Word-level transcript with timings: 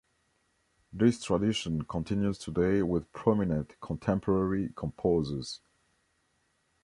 This 0.91 1.23
tradition 1.23 1.83
continues 1.83 2.39
today 2.39 2.81
with 2.81 3.11
prominent 3.13 3.79
contemporary 3.81 4.69
composers. 4.75 5.61